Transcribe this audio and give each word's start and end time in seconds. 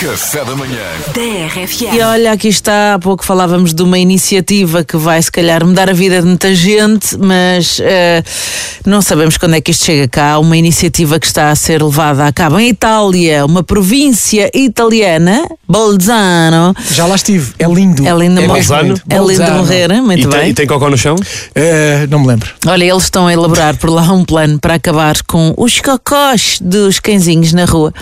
Café 0.00 0.44
da 0.46 0.56
manhã. 0.56 0.78
DRFM. 1.12 1.92
E 1.94 2.00
olha, 2.00 2.32
aqui 2.32 2.48
está, 2.48 2.94
há 2.94 2.98
pouco 2.98 3.22
falávamos 3.22 3.74
de 3.74 3.82
uma 3.82 3.98
iniciativa 3.98 4.82
que 4.82 4.96
vai 4.96 5.20
se 5.20 5.30
calhar 5.30 5.62
mudar 5.64 5.90
a 5.90 5.92
vida 5.92 6.20
de 6.22 6.26
muita 6.26 6.54
gente, 6.54 7.18
mas 7.18 7.78
eh, 7.82 8.22
não 8.86 9.02
sabemos 9.02 9.36
quando 9.36 9.56
é 9.56 9.60
que 9.60 9.70
isto 9.72 9.84
chega 9.84 10.08
cá. 10.08 10.38
Uma 10.38 10.56
iniciativa 10.56 11.20
que 11.20 11.26
está 11.26 11.50
a 11.50 11.54
ser 11.54 11.82
levada 11.82 12.26
a 12.26 12.32
cabo 12.32 12.58
em 12.58 12.70
Itália, 12.70 13.44
uma 13.44 13.62
província 13.62 14.50
italiana, 14.54 15.44
Bolzano. 15.68 16.74
Já 16.92 17.04
lá 17.06 17.16
estive, 17.16 17.52
é 17.58 17.66
lindo. 17.66 18.06
É 18.06 18.12
lindo, 18.14 18.40
é 18.40 18.46
Bolzano? 18.46 18.94
é 19.08 19.18
lindo 19.18 19.32
de 19.32 19.36
Bolzano. 19.36 19.56
morrer, 19.58 20.00
muito 20.00 20.26
E 20.26 20.30
bem. 20.30 20.40
tem, 20.40 20.50
e 20.50 20.54
tem 20.54 20.66
cocó 20.66 20.88
no 20.88 20.96
chão? 20.96 21.16
Eh, 21.54 22.06
não 22.08 22.20
me 22.20 22.26
lembro. 22.28 22.48
Olha, 22.66 22.84
eles 22.84 23.02
estão 23.04 23.26
a 23.26 23.32
elaborar 23.34 23.76
por 23.76 23.90
lá 23.90 24.10
um 24.12 24.24
plano 24.24 24.58
para 24.58 24.74
acabar 24.74 25.16
com 25.26 25.52
os 25.58 25.78
cocós 25.80 26.56
dos 26.58 26.98
cãezinhos 27.00 27.52
na 27.52 27.66
rua. 27.66 27.92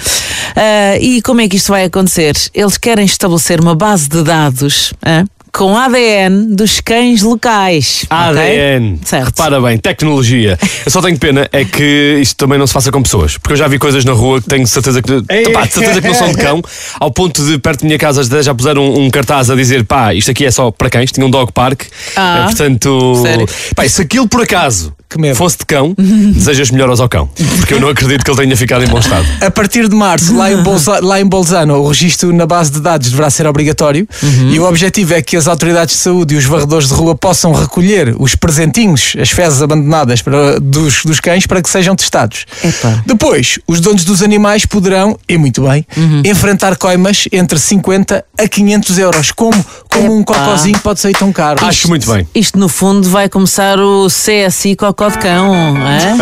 Ah, 0.54 0.96
e 1.00 1.20
como 1.22 1.40
é 1.40 1.48
que 1.48 1.56
isto 1.56 1.68
vai 1.72 1.87
acontecer? 1.88 2.36
Eles 2.54 2.78
querem 2.78 3.04
estabelecer 3.04 3.60
uma 3.60 3.74
base 3.74 4.08
de 4.08 4.22
dados 4.22 4.94
ah, 5.02 5.24
com 5.52 5.76
ADN 5.76 6.54
dos 6.54 6.80
cães 6.80 7.22
locais. 7.22 8.04
ADN. 8.08 9.00
Certo. 9.04 9.26
Repara 9.26 9.60
bem, 9.60 9.78
tecnologia. 9.78 10.58
Eu 10.84 10.90
só 10.90 11.02
tenho 11.02 11.18
pena 11.18 11.48
é 11.52 11.64
que 11.64 12.18
isto 12.20 12.36
também 12.36 12.58
não 12.58 12.66
se 12.66 12.72
faça 12.72 12.92
com 12.92 13.02
pessoas. 13.02 13.36
Porque 13.36 13.54
eu 13.54 13.56
já 13.56 13.66
vi 13.66 13.78
coisas 13.78 14.04
na 14.04 14.12
rua 14.12 14.40
que 14.40 14.48
tenho 14.48 14.66
certeza 14.66 15.02
que, 15.02 15.20
pá, 15.52 15.66
certeza 15.66 16.00
que 16.00 16.06
não 16.06 16.14
são 16.14 16.30
de 16.30 16.36
cão. 16.36 16.62
Ao 17.00 17.10
ponto 17.10 17.44
de, 17.44 17.58
perto 17.58 17.80
da 17.80 17.86
minha 17.86 17.98
casa, 17.98 18.42
já 18.42 18.54
puseram 18.54 18.82
um, 18.82 19.06
um 19.06 19.10
cartaz 19.10 19.50
a 19.50 19.56
dizer: 19.56 19.84
pá, 19.84 20.14
isto 20.14 20.30
aqui 20.30 20.44
é 20.44 20.50
só 20.50 20.70
para 20.70 20.90
cães. 20.90 21.10
Tinha 21.10 21.26
um 21.26 21.30
dog 21.30 21.52
park. 21.52 21.82
Ah. 22.14 22.40
Eh, 22.40 22.44
portanto, 22.44 23.22
Sério? 23.22 23.48
pá, 23.74 23.88
se 23.88 24.02
aquilo 24.02 24.28
por 24.28 24.42
acaso 24.42 24.92
Que 25.08 25.18
medo. 25.18 25.36
fosse 25.36 25.56
de 25.58 25.64
cão, 25.66 25.94
desejas 25.96 26.70
melhoras 26.70 27.00
ao 27.00 27.08
cão. 27.08 27.28
Porque 27.56 27.72
eu 27.74 27.80
não 27.80 27.88
acredito 27.88 28.22
que 28.24 28.30
ele 28.30 28.38
tenha 28.42 28.56
ficado 28.56 28.84
em 28.84 28.88
bom 28.88 28.98
estado. 28.98 29.26
A 29.40 29.50
partir 29.50 29.88
de 29.88 29.94
março, 29.96 30.36
lá 30.36 30.52
em, 30.52 30.56
Bolza- 30.62 31.00
lá 31.02 31.18
em 31.20 31.26
Bolzano, 31.26 31.76
o 31.76 31.88
registro 31.88 32.32
na 32.32 32.44
base 32.46 32.70
de 32.70 32.80
dados 32.80 33.10
deverá 33.10 33.30
ser 33.30 33.46
obrigatório 33.46 34.06
e 34.52 34.58
o 34.60 34.64
objetivo 34.68 35.14
é 35.14 35.22
que 35.22 35.36
as 35.36 35.46
autoridades 35.48 35.94
de 35.96 36.00
saúde 36.02 36.34
e 36.34 36.38
os 36.38 36.44
varredores 36.44 36.88
de 36.88 36.94
rua 36.94 37.14
possam 37.14 37.52
recolher 37.52 38.14
os 38.18 38.34
presentinhos, 38.36 39.14
as 39.18 39.30
fezes 39.30 39.62
abandonadas 39.62 40.20
para- 40.20 40.60
dos, 40.60 41.02
dos 41.04 41.20
cães 41.20 41.46
para 41.46 41.62
que 41.62 41.70
sejam 41.70 41.96
testados. 41.96 42.44
Epá. 42.62 43.02
Depois, 43.06 43.58
os 43.66 43.80
donos 43.80 44.04
dos 44.04 44.22
animais 44.22 44.66
poderão, 44.66 45.18
e 45.28 45.38
muito 45.38 45.62
bem, 45.62 45.86
enfrentar 46.24 46.76
coimas 46.76 47.24
entre 47.32 47.58
50 47.58 48.24
a 48.38 48.48
500 48.48 48.98
euros. 48.98 49.32
Como, 49.32 49.64
como 49.90 50.14
um 50.16 50.20
Epá. 50.20 50.34
cocózinho 50.34 50.78
pode 50.80 51.00
sair 51.00 51.14
tão 51.16 51.32
caro? 51.32 51.64
Acho 51.64 51.88
muito 51.88 52.10
bem. 52.12 52.28
Isto 52.34 52.58
no 52.58 52.68
fundo 52.68 53.08
vai 53.08 53.28
começar 53.28 53.78
o 53.80 54.06
CSI 54.08 54.76
Cocó 54.76 54.97
de 55.06 55.18
Cão, 55.18 55.54
é? 55.86 56.16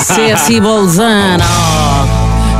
CSI 0.34 0.60
Bolzano, 0.62 1.44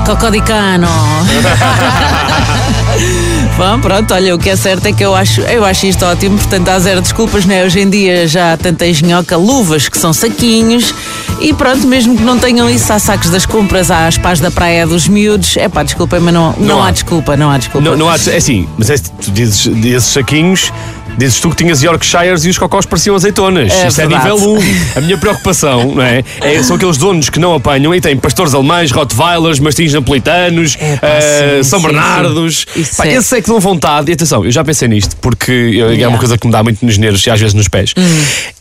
Cocó 0.05 0.29
de 0.29 0.43
Cano. 0.43 0.87
Bom, 3.57 3.81
pronto, 3.81 4.13
olha, 4.13 4.35
o 4.35 4.39
que 4.39 4.51
é 4.51 4.57
certo 4.57 4.85
é 4.87 4.93
que 4.93 5.03
eu 5.03 5.15
acho, 5.15 5.41
eu 5.41 5.65
acho 5.65 5.87
isto 5.87 6.05
ótimo, 6.05 6.37
portanto 6.37 6.69
há 6.69 6.79
zero 6.79 7.01
desculpas, 7.01 7.47
né? 7.47 7.65
Hoje 7.65 7.81
em 7.81 7.89
dia 7.89 8.29
já 8.29 8.53
há 8.53 8.57
tanta 8.59 8.87
engenhoca, 8.87 9.37
luvas 9.39 9.89
que 9.89 9.97
são 9.97 10.13
saquinhos 10.13 10.95
e 11.41 11.55
pronto, 11.55 11.87
mesmo 11.87 12.15
que 12.17 12.23
não 12.23 12.39
tenham 12.39 12.69
isso, 12.69 12.93
há 12.93 12.99
sacos 12.99 13.31
das 13.31 13.47
compras, 13.47 13.91
há 13.91 14.07
as 14.07 14.19
pás 14.19 14.39
da 14.39 14.51
praia 14.51 14.87
dos 14.87 15.09
miúdos, 15.09 15.57
é 15.57 15.67
pá, 15.69 15.83
desculpem, 15.83 16.21
mas 16.21 16.35
não, 16.35 16.53
não, 16.59 16.67
Não 16.67 16.83
há 16.83 16.89
há. 16.89 16.91
desculpa, 16.91 17.37
não 17.37 17.51
há 17.51 17.57
desculpa. 17.57 17.89
Não, 17.89 17.97
não 17.97 18.11
há, 18.11 18.17
é 18.29 18.37
assim, 18.37 18.69
mas 18.77 18.91
é, 18.91 18.99
tu 18.99 19.31
dizes 19.31 19.67
desses 19.67 20.13
saquinhos. 20.13 20.71
Dizes 21.19 21.41
tu 21.41 21.49
que 21.51 21.57
tinhas 21.57 21.83
Yorkshires 21.83 22.45
e 22.45 22.51
os 22.51 22.59
cocós 22.59 22.85
pareciam 22.85 23.17
azeitonas. 23.17 23.73
É 23.73 23.89
Isto 23.89 24.01
é 24.03 24.07
nível 24.07 24.37
1. 24.37 24.59
A 24.97 25.01
minha 25.01 25.17
preocupação 25.17 25.95
não 25.95 26.03
é? 26.03 26.23
é- 26.43 26.63
são 26.63 26.77
aqueles 26.77 26.97
donos 26.99 27.31
que 27.31 27.39
não 27.39 27.55
apanham 27.55 27.95
e 27.95 28.01
têm 28.01 28.17
pastores 28.17 28.53
alemães, 28.55 28.91
Rottweilers, 28.91 29.59
mastins 29.59 29.93
napolitanos, 29.95 30.77
É 30.79 30.97
pá, 30.97 31.07
eh, 31.09 31.61
sim, 31.63 31.71
São 31.71 31.81
sim, 31.81 31.87
Bernardos. 31.87 32.67
sim. 32.75 32.85
Pá, 32.97 33.07
é- 33.07 33.15
Esses 33.15 33.33
é 33.33 33.41
que 33.41 33.49
dão 33.49 33.59
vontade. 33.59 34.11
E 34.11 34.15
atenção, 34.15 34.45
eu 34.45 34.51
já 34.51 34.63
pensei 34.63 34.89
nisto, 34.89 35.17
porque 35.17 35.53
é 35.53 35.57
Yeah. 35.97 36.07
Hum. 36.09 36.11
uma 36.11 36.19
coisa 36.19 36.37
que 36.37 36.47
me 36.47 36.53
dá 36.53 36.63
muito 36.63 36.85
nos 36.85 36.99
nervos 36.99 37.27
e 37.27 37.31
às 37.31 37.41
vezes 37.41 37.55
nos 37.55 37.69
pés. 37.69 37.95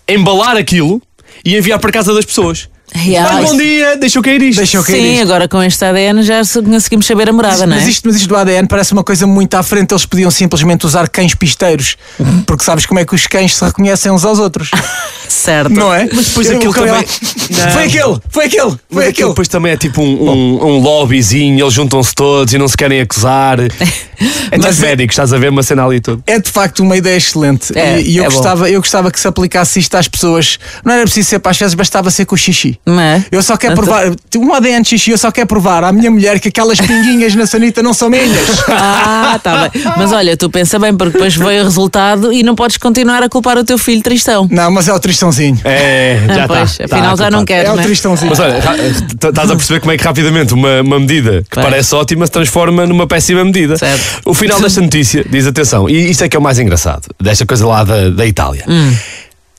Embalar 0.07 0.55
aquilo 0.57 1.01
e 1.43 1.57
enviar 1.57 1.79
para 1.79 1.91
casa 1.91 2.13
das 2.13 2.23
pessoas. 2.25 2.69
Olha, 2.93 3.41
bom 3.47 3.57
dia, 3.57 3.97
deixa 3.97 4.19
eu 4.19 4.23
cair 4.23 4.41
isto. 4.41 4.57
Deixa 4.59 4.77
eu 4.77 4.83
cair 4.83 5.01
Sim, 5.01 5.13
isto. 5.13 5.23
agora 5.23 5.47
com 5.47 5.61
este 5.61 5.83
ADN 5.83 6.21
já 6.23 6.43
se- 6.43 6.61
conseguimos 6.61 7.05
saber 7.05 7.27
a 7.29 7.33
morada, 7.33 7.65
não 7.65 7.75
é? 7.75 7.79
Mas 7.79 7.87
isto, 7.87 8.03
mas 8.07 8.15
isto 8.15 8.27
do 8.29 8.35
ADN 8.35 8.67
parece 8.67 8.93
uma 8.93 9.03
coisa 9.03 9.25
muito 9.27 9.53
à 9.55 9.63
frente. 9.63 9.91
Eles 9.91 10.05
podiam 10.05 10.29
simplesmente 10.31 10.85
usar 10.85 11.09
cães 11.09 11.33
pisteiros, 11.35 11.97
porque 12.45 12.63
sabes 12.63 12.85
como 12.85 12.99
é 12.99 13.05
que 13.05 13.13
os 13.15 13.25
cães 13.27 13.55
se 13.55 13.65
reconhecem 13.65 14.11
uns 14.11 14.23
aos 14.23 14.39
outros, 14.39 14.69
Certo. 15.27 15.71
não 15.73 15.93
é? 15.93 16.07
Mas 16.13 16.27
depois 16.27 16.47
Eu- 16.49 16.57
aquilo 16.57 16.71
é 16.73 16.75
também- 16.75 16.91
lá, 16.93 17.71
Foi 17.71 17.83
aquele, 17.83 18.17
foi 18.29 18.45
aquele, 18.45 18.63
Mas 18.63 18.79
foi 18.89 19.07
aquilo 19.07 19.09
aquele. 19.09 19.29
depois 19.29 19.47
também 19.47 19.71
é 19.73 19.77
tipo 19.77 20.01
um, 20.01 20.29
um, 20.29 20.65
um 20.65 20.77
lobbyzinho, 20.79 21.59
eles 21.63 21.73
juntam-se 21.73 22.13
todos 22.13 22.53
e 22.53 22.57
não 22.57 22.67
se 22.67 22.77
querem 22.77 23.01
acusar. 23.01 23.57
É 24.17 24.51
tipo 24.57 24.63
Mas 24.63 24.81
é- 24.81 24.85
médico, 24.87 25.11
estás 25.11 25.33
a 25.33 25.37
ver 25.37 25.49
uma 25.49 25.61
cena 25.61 25.83
ali 25.85 25.97
e 25.97 25.99
tudo. 25.99 26.23
É 26.25 26.39
de 26.39 26.49
facto 26.49 26.79
uma 26.79 26.95
ideia 26.95 27.17
excelente 27.17 27.77
É, 27.77 27.99
e, 27.99 28.11
e 28.11 28.17
eu, 28.17 28.23
é 28.23 28.27
bom. 28.29 28.33
gostava, 28.35 28.69
eu 28.69 28.79
gostava 28.79 29.11
que 29.11 29.19
se 29.19 29.27
aplicasse 29.27 29.77
isto 29.79 29.93
às 29.95 30.07
pessoas. 30.07 30.57
Não 30.85 30.93
era 30.93 31.01
preciso 31.03 31.27
ser 31.31 31.39
para 31.39 31.51
as 31.51 31.57
fezes, 31.57 31.73
bastava 31.73 32.09
ser 32.09 32.23
com 32.25 32.33
o 32.33 32.37
xixi. 32.37 32.74
Não 32.85 32.99
é? 32.99 33.23
Eu 33.31 33.41
só 33.43 33.57
quero 33.57 33.73
Então- 33.73 33.83
provar, 33.85 34.11
um 34.37 34.53
ADN 34.53 34.81
de 34.83 34.89
xixi, 34.89 35.11
eu 35.11 35.17
só 35.17 35.31
quero 35.31 35.47
provar 35.47 35.83
à 35.83 35.91
minha 35.91 36.09
mulher 36.11 36.39
que 36.39 36.49
aquelas 36.49 36.79
pinguinhas 36.79 37.35
na 37.35 37.45
sanita 37.45 37.81
não 37.83 37.93
são 37.93 38.09
minhas. 38.09 38.29
Ah, 38.69 39.39
tá 39.41 39.67
bem. 39.69 39.83
Mas 39.97 40.11
olha, 40.11 40.35
tu 40.37 40.49
pensa 40.49 40.77
bem, 40.79 40.95
porque 40.95 41.13
depois 41.13 41.35
veio 41.35 41.61
o 41.61 41.63
resultado 41.65 42.31
e 42.31 42.43
não 42.43 42.55
podes 42.55 42.77
continuar 42.77 43.21
a 43.23 43.29
culpar 43.29 43.57
o 43.57 43.63
teu 43.63 43.77
filho 43.77 44.01
tristão. 44.01 44.47
Não, 44.51 44.69
mas 44.71 44.87
é 44.87 44.93
o 44.93 44.99
tristãozinho. 44.99 45.59
É, 45.63 46.19
já 46.27 46.43
Ah, 46.43 46.47
pois, 46.47 46.71
está. 46.79 46.95
afinal 46.97 47.17
já 47.17 47.29
não 47.31 47.43
queres, 47.45 47.69
É 47.69 47.73
o 47.73 47.75
né? 47.75 47.83
tristãozinho. 47.83 48.29
Mas 48.29 48.39
olha, 48.39 48.57
estás 48.57 49.51
a 49.51 49.55
perceber 49.55 49.79
como 49.79 49.91
é 49.91 49.97
que 49.97 50.03
rapidamente 50.03 50.53
uma, 50.53 50.81
uma 50.81 50.99
medida 50.99 51.43
que 51.49 51.55
Vai. 51.55 51.65
parece 51.65 51.93
ótima 51.95 52.25
se 52.25 52.31
transforma 52.31 52.85
numa 52.85 53.07
péssima 53.07 53.43
medida. 53.43 53.77
Certo. 53.77 54.21
O 54.25 54.33
final 54.33 54.59
desta 54.59 54.81
notícia 54.81 55.25
diz 55.29 55.47
atenção, 55.47 55.89
e 55.89 56.09
isto 56.09 56.23
é 56.23 56.29
que 56.29 56.35
é 56.35 56.39
o 56.39 56.43
mais 56.43 56.59
engraçado, 56.59 57.03
desta 57.21 57.45
coisa 57.45 57.65
lá 57.65 57.83
da, 57.83 58.09
da 58.09 58.25
Itália. 58.25 58.63
Hum. 58.67 58.93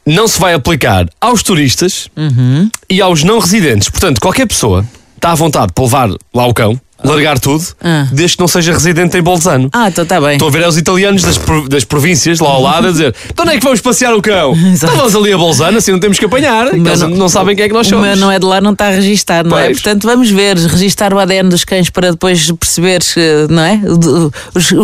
Não 0.07 0.29
se 0.29 0.39
vai 0.41 0.55
aplicar 0.55 1.09
aos 1.21 1.43
turistas 1.43 2.09
Uhum. 2.17 2.71
e 2.89 3.01
aos 3.01 3.25
não 3.25 3.39
residentes. 3.41 3.89
Portanto, 3.89 4.21
qualquer 4.21 4.47
pessoa 4.47 4.85
está 5.17 5.33
à 5.33 5.35
vontade 5.35 5.73
para 5.73 5.85
levar 5.85 6.09
lá 6.33 6.47
o 6.47 6.55
cão, 6.55 6.81
largar 7.07 7.39
tudo, 7.39 7.65
Ah. 7.83 8.07
desde 8.13 8.37
que 8.37 8.41
não 8.43 8.49
seja 8.49 8.73
residente 8.73 9.17
em 9.17 9.23
Bolzano. 9.23 9.69
Ah, 9.73 9.89
então 9.89 10.05
está 10.05 10.21
bem. 10.21 10.33
Estou 10.33 10.49
a 10.49 10.51
ver 10.51 10.63
é 10.63 10.69
os 10.69 10.77
italianos 10.77 11.23
das, 11.23 11.39
das 11.69 11.85
províncias 11.85 12.39
lá 12.41 12.49
ao 12.51 12.63
lado 12.63 12.89
a 12.89 12.91
dizer: 12.91 13.13
de 13.13 13.41
onde 13.43 13.51
é 13.53 13.59
que 13.59 13.65
vamos 13.65 13.81
passear 13.81 14.15
o 14.15 14.23
cão? 14.23 14.53
Exato. 14.57 14.93
Então 14.93 14.97
vamos 14.97 15.15
ali 15.17 15.33
a 15.33 15.39
Bolzano, 15.39 15.79
assim 15.79 15.93
não 15.93 16.01
temos 16.01 16.19
que 16.19 16.25
apanhar. 16.25 16.71
que 16.71 16.77
Eles 16.77 17.01
não- 17.01 17.09
não, 17.11 17.29
sabem 17.29 17.55
quem 17.57 17.65
é 17.65 17.69
que 17.69 17.75
nós 17.75 17.87
somos. 17.87 18.07
meu 18.07 18.17
não 18.17 18.31
é 18.31 18.39
de 18.39 18.45
lá, 18.45 18.61
não 18.61 18.73
está 18.73 18.91
registado, 18.91 19.49
não 19.49 19.59
é? 19.59 19.67
Pois. 19.67 19.81
Portanto, 19.81 20.07
vamos 20.07 20.31
ver, 20.31 20.57
registar 20.57 21.13
o 21.15 21.19
ADN 21.19 21.49
dos 21.49 21.65
cães 21.65 21.91
para 21.91 22.11
depois 22.11 22.51
perceber, 22.53 23.01
eh, 23.17 23.47
não 23.49 23.63
é? 23.63 23.81
O, 23.85 24.33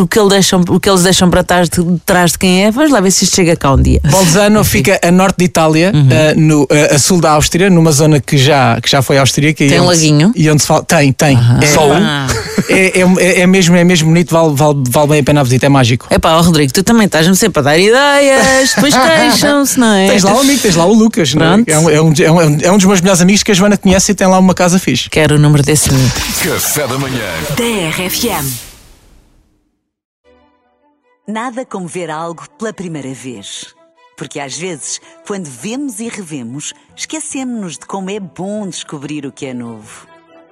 o 0.02 0.06
que, 0.06 0.18
ele 0.18 0.28
deixam, 0.28 0.60
o 0.68 0.78
que 0.80 0.88
eles 0.88 1.02
deixam 1.02 1.30
para 1.30 1.42
trás 1.42 1.68
de, 1.68 1.82
trás 2.04 2.32
de 2.32 2.38
quem 2.38 2.64
é. 2.64 2.70
Vamos 2.70 2.90
lá 2.90 3.00
ver 3.00 3.10
se 3.10 3.24
isto 3.24 3.34
chega 3.36 3.56
cá 3.56 3.72
um 3.72 3.80
dia. 3.80 4.00
Bolzano 4.10 4.62
fica 4.64 4.98
a 5.02 5.10
norte 5.10 5.36
de 5.38 5.44
Itália, 5.44 5.92
Uhum. 5.94 6.08
eh, 6.10 6.34
no, 6.36 6.66
eh, 6.70 6.94
a 6.94 6.98
sul 6.98 7.20
da 7.20 7.30
Áustria, 7.32 7.68
numa 7.70 7.92
zona 7.92 8.20
que 8.20 8.36
já, 8.38 8.80
que 8.80 8.90
já 8.90 9.02
foi 9.02 9.18
austríaca. 9.18 9.62
e 9.64 9.68
Tem 9.68 9.80
um 9.80 9.84
onde- 9.84 9.94
laguinho? 9.96 10.32
E 10.34 10.50
onde 10.50 10.60
se 10.62 10.68
fala. 10.68 10.82
Tem, 10.84 11.12
tem. 11.12 11.38
É, 11.60 11.66
Só 11.66 11.86
um? 11.90 11.94
Ah. 12.12 12.26
é, 12.68 13.00
é, 13.00 13.40
é 13.40 13.46
mesmo, 13.46 13.74
é 13.74 13.82
mesmo 13.84 14.08
bonito, 14.08 14.32
vale, 14.32 14.54
vale, 14.54 14.82
vale 14.88 15.08
bem 15.08 15.20
a 15.20 15.24
pena 15.24 15.40
a 15.40 15.44
visita, 15.44 15.66
é 15.66 15.68
mágico. 15.70 16.06
Epá, 16.10 16.36
ó 16.36 16.42
Rodrigo, 16.42 16.72
tu 16.72 16.82
também 16.82 17.06
estás-me 17.06 17.34
sempre 17.34 17.60
a 17.60 17.62
dar 17.62 17.78
ideias, 17.78 18.74
depois 18.74 18.94
queixam-se, 18.94 19.80
não 19.80 19.94
é? 19.94 20.08
Tens 20.08 20.22
lá 20.22 20.34
um 20.34 20.40
amigo, 20.40 20.60
tens 20.60 20.76
lá 20.76 20.84
o 20.84 20.92
Lucas, 20.92 21.34
não 21.34 21.46
é? 21.46 21.64
É, 21.66 21.78
um, 21.78 21.90
é, 21.90 22.02
um, 22.02 22.12
é, 22.12 22.30
um, 22.30 22.58
é 22.60 22.72
um 22.72 22.76
dos 22.76 22.84
meus 22.84 23.00
melhores 23.00 23.22
amigos 23.22 23.42
que 23.42 23.50
a 23.50 23.54
Joana 23.54 23.76
conhece 23.76 24.12
e 24.12 24.14
tem 24.14 24.26
lá 24.26 24.38
uma 24.38 24.54
casa 24.54 24.78
fixe. 24.78 25.08
Quero 25.08 25.36
o 25.36 25.38
número 25.38 25.62
desse 25.62 25.88
amigo. 25.88 26.10
Café 26.44 26.86
da 26.86 26.98
manhã. 26.98 27.22
DRFM. 27.56 28.72
Nada 31.26 31.64
como 31.64 31.86
ver 31.86 32.10
algo 32.10 32.44
pela 32.58 32.72
primeira 32.72 33.14
vez. 33.14 33.74
Porque 34.16 34.38
às 34.38 34.56
vezes, 34.56 35.00
quando 35.26 35.46
vemos 35.46 35.98
e 35.98 36.08
revemos, 36.08 36.74
esquecemos-nos 36.94 37.78
de 37.78 37.86
como 37.86 38.10
é 38.10 38.20
bom 38.20 38.68
descobrir 38.68 39.24
o 39.24 39.32
que 39.32 39.46
é 39.46 39.54
novo. 39.54 40.11